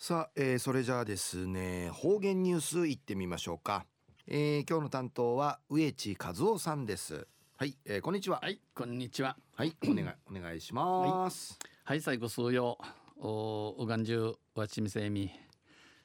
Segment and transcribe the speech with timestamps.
[0.00, 3.84] さあ、えー、それじゃあですね方言ニュースいってみましょうか、
[4.28, 7.26] えー、今日の担当は植地和夫さんです。
[7.56, 8.38] はい、えー、こんにちは。
[8.40, 9.36] はいこんにちは。
[9.56, 12.78] はいお願い お願いします、はい、はい、最後数曜
[13.20, 15.32] おおがんじゅうわちみせみ。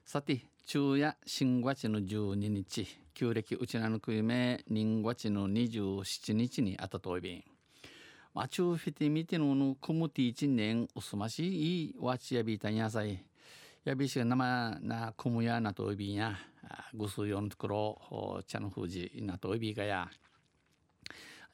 [0.04, 2.88] さて昼夜新月の12日。
[3.14, 7.44] 旧暦うちなのくいめ人月の27日にあたといびん。
[8.34, 13.24] まあ、中フィティミティののくむて一年おすましいわちやびたんやさい
[13.84, 16.38] やびしがなまなくむやなといびや
[16.94, 20.10] ぐすよんところちゃのふじなといびがや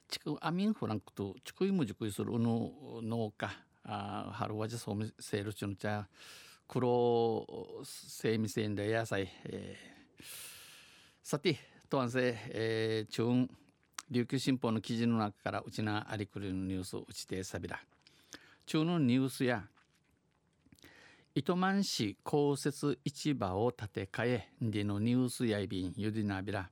[0.08, 2.70] ちくアミンフランクとちくいむじくいするうの
[3.02, 3.50] 農家
[3.82, 6.06] あ春はじそうみせるちゅんちゃ
[6.68, 7.44] 黒
[7.82, 10.24] 精味線で野菜、えー、
[11.20, 11.56] さて
[11.88, 13.48] とあんせ、えー、中
[14.08, 17.80] 琉球新報の記事の中からうちなありくりのニュースをうちてさびら
[18.66, 19.64] 中のニュースや
[21.32, 26.68] 糸満市公設市場を建て替えでのニュースやいびんゆでなびら。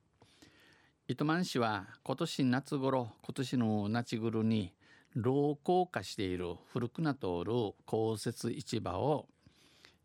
[1.07, 4.73] 糸満市は今年夏頃今年の夏頃に
[5.15, 7.53] 老朽化している古くな通る
[7.85, 9.27] 公設市場を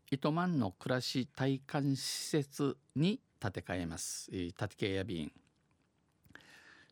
[0.09, 4.31] 糸満の暮らし体感施設に建て替えます。
[4.31, 5.31] 建て替えやびん。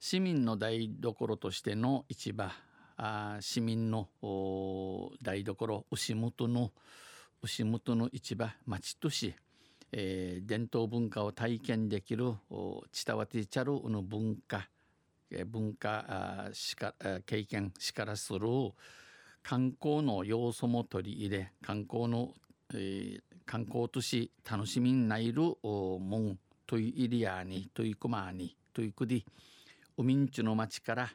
[0.01, 2.51] 市民の台所としての市場
[2.97, 4.09] あ市民の
[5.21, 6.73] 台所牛本の
[7.43, 9.35] 牛本の市場町都市、
[9.91, 12.35] えー、伝統文化を体験できる
[12.93, 14.69] チタワティチャルの文化
[15.47, 18.39] 文化しか経験しからする
[19.41, 22.29] 観光の要素も取り入れ観光の、
[22.73, 29.25] えー、観光都市楽しみにないるもんというエリアにというくまにというくり
[29.97, 31.09] 海んちの町から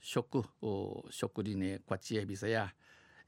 [0.00, 0.42] 食
[1.10, 2.72] 食理ねこちえびさや、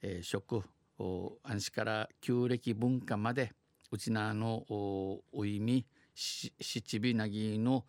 [0.01, 0.63] えー、食
[0.99, 3.53] 安市から旧暦文化まで
[3.91, 7.85] うちなのお意味七尾なぎの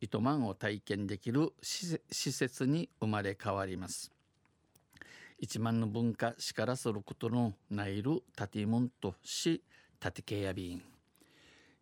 [0.00, 4.10] 糸満を体験できる施設に生まれ変わります。
[5.38, 8.22] 一万の文化しからすることのないる
[8.52, 9.62] 建物とし
[10.00, 10.82] 建けやびん。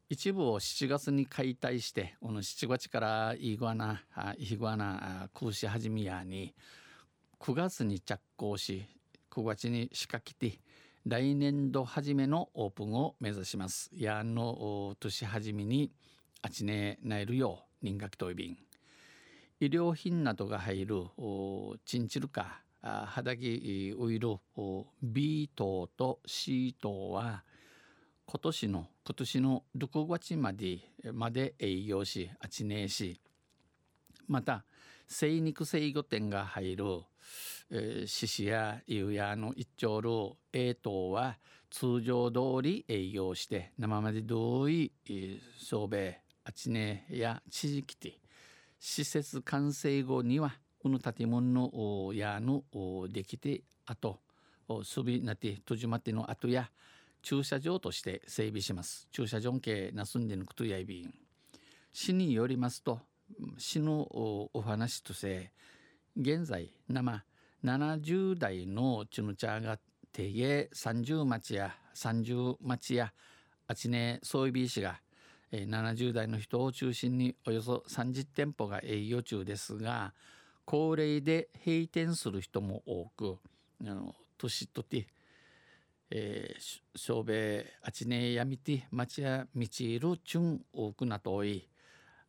[0.09, 4.03] 一部を7月に解体してこの7月からイグアナ
[4.37, 6.55] イグアナ空し始めやに
[7.41, 8.87] 9月に着工し
[9.35, 10.61] 9月に仕掛けて
[11.07, 13.91] 来年度初めのオープンを目指します。
[13.93, 15.91] やんの年初めに
[16.41, 18.57] あちねなえるよう人学といびん。
[19.59, 21.03] 医療品などが入る
[21.85, 24.37] チンチルカ肌着ウイル
[25.03, 27.43] B 棟と C 棟は
[28.27, 30.79] 今年の今年の6月まで
[31.13, 33.21] まで営業しあちねえし
[34.29, 34.65] また
[35.07, 37.03] 精肉制御店が入る
[38.07, 40.11] 獅子やゆやの一丁ル
[40.53, 41.39] A 棟は
[41.71, 44.93] 通常通り営業して生までどい
[45.59, 48.19] 総米あちねや地域で
[48.79, 52.63] 施設完成後にはこの建物のやの
[53.09, 54.21] できてあと
[54.85, 56.71] すびなて閉じまっての後や
[57.23, 59.09] 駐車場として整備します。
[59.11, 61.15] 駐車場系なすんでぬくとやいびん。
[61.93, 63.01] 市によりますと
[63.59, 64.01] 市の
[64.53, 65.53] お話として
[66.17, 67.25] 現在生
[67.65, 69.79] 70代のチュヌチャーが
[70.13, 73.13] 定芸30町や30町や
[73.67, 75.01] あちねそういび市が
[75.53, 80.13] 70代の人を中心におよそ30店舗が営業中ですが
[80.65, 83.39] 高齢で閉店する人も多く
[83.83, 85.07] あの年とて、
[86.11, 91.69] えー、小米あちねやみて町や道いるちゅん多くなとおい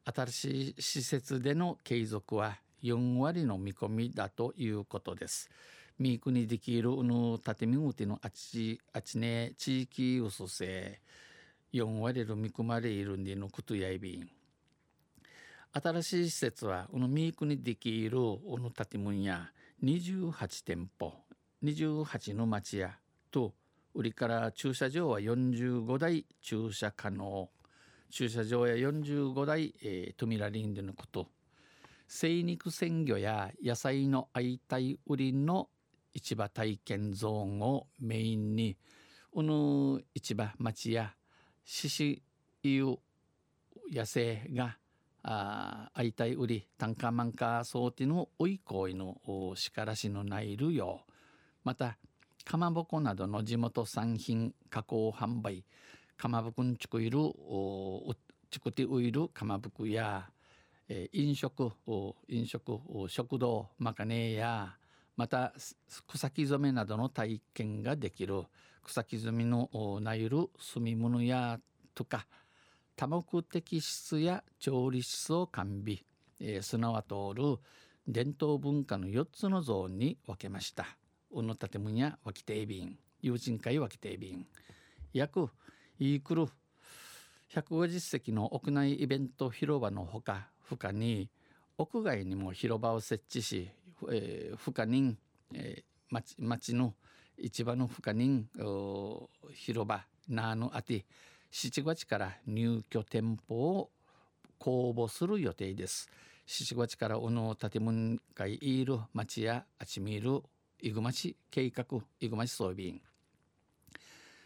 [0.06, 5.50] 新しい施設での継続は4割の見込みだということです。
[5.98, 11.00] ミークにできるの建物のあちあちね地域薄せ
[11.74, 14.30] 4割の見込まれいるんでのことやいびん。
[15.74, 19.50] 新しい施設はこのミークにできるこの建物や
[19.84, 21.14] 28店舗
[21.64, 22.96] 28の町屋
[23.32, 23.54] と
[23.94, 27.50] 売りから駐車場は45台駐車可能
[28.16, 31.28] 駐車場や45台、えー、トミラリンでのこと。
[32.08, 35.68] 精肉鮮魚や野菜の相対売りの
[36.14, 38.78] 市場体験ゾーンをメインに
[39.34, 41.14] うぬ市場町や
[41.66, 42.24] 獅子
[42.64, 42.86] 湯
[43.92, 44.78] 野生が
[45.22, 49.18] あ相対売り単価満価想定のおい行為の
[49.56, 51.12] しからしのないるよう。
[51.66, 51.98] また
[52.46, 55.66] かまぼこなどの地元産品加工販売
[56.18, 57.20] かまぼこんちくいる
[58.50, 60.30] ちくてういるかまぼこや
[60.88, 61.72] えー、飲食
[62.28, 64.76] 飲食食堂まかねや
[65.16, 65.54] また
[66.08, 68.44] 草木染めなどの体験ができる。
[68.84, 69.68] 草木積みの
[70.00, 71.60] なゆる住み物や
[71.96, 72.28] とか
[72.96, 75.98] 多目的室や調理室を完備、
[76.40, 77.58] えー、砂は通る
[78.08, 80.86] 伝統文化の4つのゾーンに分けました。
[81.32, 84.46] うの建物や脇亭便友人会脇亭便
[85.14, 85.50] 約
[86.00, 86.48] イークル
[87.54, 91.30] 150席の屋内イベント広場のほか負荷に
[91.78, 93.70] 屋外にも広場を設置し、
[94.12, 95.18] えー、負荷人、
[95.54, 96.94] えー、町町の
[97.38, 98.48] 市場の負荷人
[99.54, 101.06] 広場なあのあて
[101.52, 103.90] 7月から入居店舗を
[104.58, 106.10] 公募する予定です。
[106.48, 110.42] 7月からおの建物会いる町やあちみる
[110.80, 111.86] いぐま市計画
[112.20, 113.02] いぐま市装備員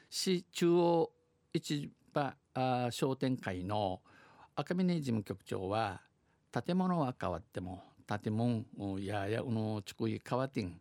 [0.10, 1.12] 市中央
[1.54, 4.02] 市場あ商店会の
[4.56, 6.02] 赤嶺事務局長は
[6.52, 8.64] 建物は変わっても建物
[9.00, 10.80] ややうのちくい変わってん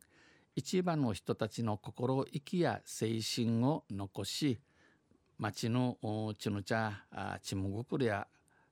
[0.56, 4.58] 市場の人たちの心意気や精神を残し
[5.38, 5.96] 町の
[6.38, 7.04] ちぬちゃ
[7.42, 8.26] ちむぐくるや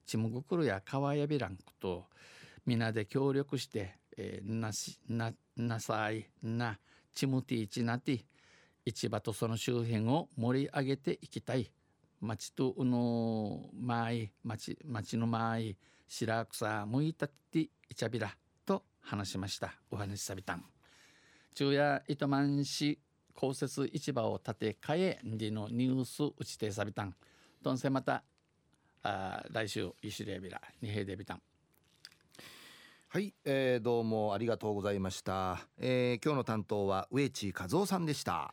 [0.05, 2.05] ちむぐくるや川やびらんこと
[2.67, 6.79] 皆で協力して、えー、なしななさいな
[7.15, 8.25] チムティーチナティ
[8.85, 11.71] 市場とその周辺を盛り上げていきたい。
[12.21, 15.77] 町とうのまい町町のまい
[16.09, 19.75] 白草むいたっていちゃびらと話しました。
[19.91, 20.65] お話しさびたん。
[21.55, 22.99] 昼夜糸満市
[23.35, 27.15] 公設市場を建て替えでのニュース打ちてさびたん。
[27.63, 28.23] とんせまた
[29.03, 31.43] あ来週イシレビラ二平デビタン
[33.09, 38.53] はい、えー、どうもありがとうございました、えー、今日の担当は植地和夫さんでした。